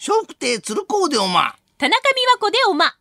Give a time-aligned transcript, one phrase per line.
[0.00, 1.56] 笑福亭鶴光でおま。
[1.76, 2.94] 田中美和子でおま。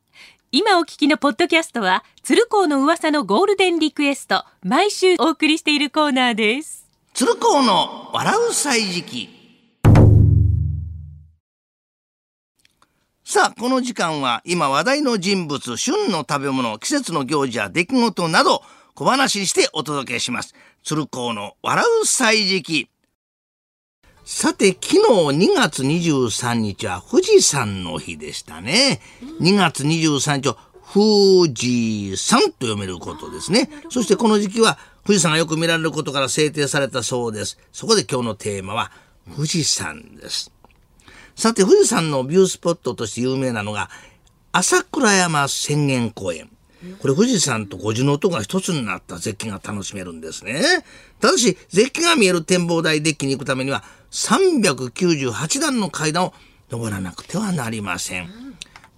[0.51, 6.87] 今お聞きのポッドキャストは、鶴光の噂のゴールデンリクエスト、毎週お送りしているコーナーです。
[7.13, 9.29] 鶴光の笑う歳時記。
[13.23, 18.63] さあ、この時間は今話題の人物、旬の食べ物、季節の行事や出来事など
[18.95, 20.55] 小話にしてお届けします。
[20.83, 22.89] 鶴光の笑う歳時記。
[24.29, 24.99] さて、昨日
[25.53, 28.99] 2月23日は富士山の日でしたね。
[29.39, 30.57] 2月23日を
[30.93, 33.69] 富士山と読めることですね。
[33.89, 37.57] そしてこの時期は富士山がよく見られることから制定されたそうです。
[37.71, 38.91] そこで今日のテーマは
[39.33, 40.51] 富士山です。
[41.37, 43.89] さて、富士山のビュースポットとして有名なのが
[44.51, 46.49] 朝倉山浅間公園。
[46.99, 50.61] これ富士山と五重塔が一つになった絶景が楽しめるんですね。
[51.19, 56.33] ただし、絶景が見える展望台デッキに行くためには398段の階段を
[56.69, 58.29] 登らなくてはなりません。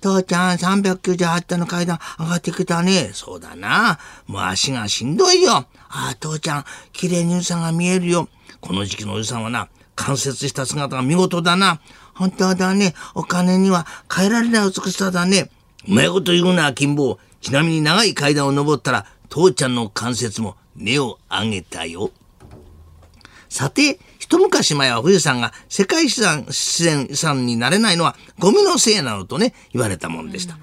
[0.02, 3.12] 父ちゃん、398段の階段上がってきたね。
[3.14, 4.00] そうだな。
[4.28, 5.52] もう足がしんどいよ。
[5.52, 8.30] ああ、父ちゃん、綺麗に富士山が見えるよ。
[8.62, 11.82] この時期の富士山はな、関節した姿が見事だな。
[12.14, 12.94] 本当だね。
[13.14, 15.50] お金には変えられない美しさだね。
[15.88, 17.20] うまいこと言うな、金坊。
[17.42, 22.12] ちなみに長い階段を登ったら、父ちゃんの関節も根を上げたよ。
[23.50, 30.58] さて、一昔前は富士山が世界自然遺産になれないのはゴミのせいなのとね、言われたもんでした。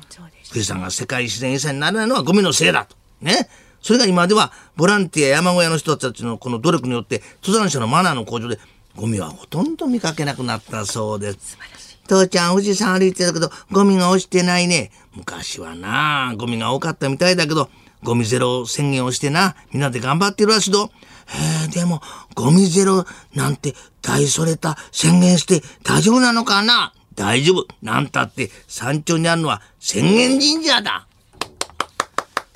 [0.48, 2.96] 富士山が世界自然遺産になれないのはゴミのせいだと。
[3.20, 3.48] ね。
[3.82, 8.58] それが今ではボランティア山小屋の人たちのこの努力によって登山者のマナーの向上で
[8.96, 11.58] ゴミはほとんど見かけなくなったそうです。
[12.06, 14.90] 父ちゃん富士山歩いてたけどゴミが落ちてないね。
[15.14, 17.68] 昔はなゴミが多かったみたいだけど
[18.02, 20.90] ゴミゼロ宣言をしてなみんなで頑張ってるらしいぞ。
[21.28, 22.00] へえ、でも、
[22.36, 26.92] ゴミゼロなんて大それた宣言して大丈夫なのかな？
[27.16, 27.66] 大丈夫。
[27.82, 31.08] なんたって山頂にあるのは浅間神社だ。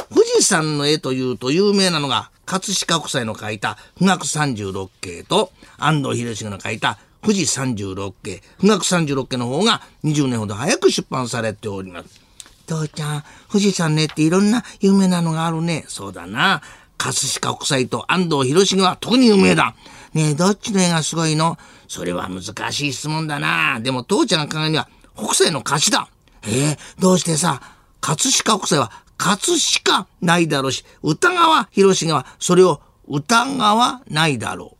[0.08, 8.42] 富士山の絵というと有名なのが葛飾北斎の描いた富岳三十六景と安藤秀重の描いた富士三十六景。
[8.58, 12.20] 富岳三十六景の方が20年ほど早く出版されております。
[12.66, 15.84] 父ちゃん、富士山ねっていろんな有名なのがあるね。
[15.88, 16.62] そうだな。
[16.96, 19.74] 葛飾北斎と安藤博重は特に有名だ。
[20.12, 21.56] ねえ、どっちの絵がすごいの？
[21.88, 23.80] それは難しい質問だな。
[23.80, 26.08] でも父ちゃんが考えには北斎の勝ちだ。
[26.46, 27.60] ええどうしてさ、
[28.00, 34.76] 葛飾北斎は葛飾ないだろうし、歌川博重はそれを疑わないだろ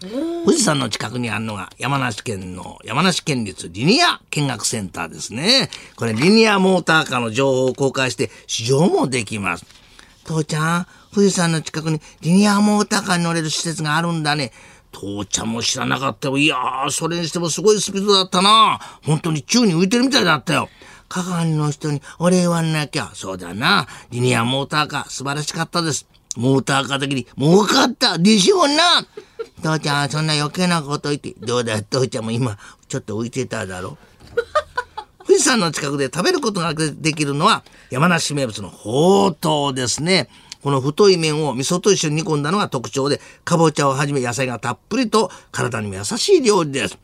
[0.00, 5.70] 富士山の近くにあるのが山梨県の山梨県立リニア見学センターですね。
[5.96, 9.64] これリニアモーターカーの情報を公開して試乗もできます。
[10.24, 14.52] 父ちゃん、富士山の近くにリニアモーターカーに乗れる施設があるんだね。
[14.90, 16.38] 父ちゃんも知らなかったよ。
[16.38, 18.80] いやー、それにしてもすごいスピードだったな。
[19.04, 20.68] 本当に宙に浮いてるみたいだったよ。
[21.08, 23.10] 係の人にお礼言わなきゃ。
[23.14, 23.86] そうだな。
[24.10, 26.06] リニアモーターカー素晴らしかったです。
[26.36, 29.06] モーターカー的に儲かったでしょうな。
[29.62, 31.34] 父ちゃん、そんな余計なこと言って。
[31.38, 32.58] どうだ、父ちゃんも今、
[32.88, 33.96] ちょっと浮いてただろ。
[35.26, 40.28] 富士山の近くで食べることができるのは山梨名物のほうとうですね。
[40.62, 46.98] この太い麺を味噌と一緒に煮込んだのが特徴で、かぼちゃをはじめ野菜がたっぷりと体にも優しい料理です。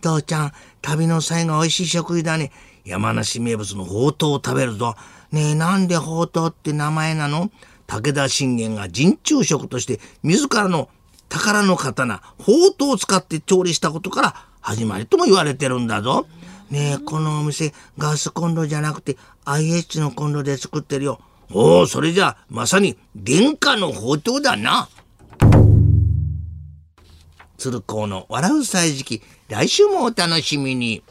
[0.00, 2.52] 父ちゃん、旅の際が美味しい食事だね。
[2.84, 4.94] 山梨名物のほうとうを食べるぞ。
[5.32, 7.50] ねえ、なんでほうとうって名前なの？
[7.90, 10.88] 武田信玄が陣中食として自らの
[11.28, 16.26] 宝の刀、ほうとうを使って調理したことから始まりとも言われてるんだぞ。
[16.70, 21.20] ねえ、このお店、ガスコンロじゃなくて IH のコンロで作ってるよ。
[21.52, 24.88] おお、それじゃあ、まさに殿下の宝刀だな。
[27.58, 31.02] 鶴光の笑う歳時記、来週もお楽しみに。